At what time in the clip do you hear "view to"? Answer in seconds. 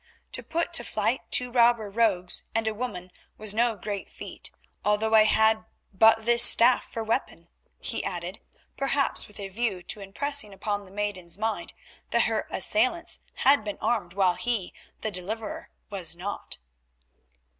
9.47-9.99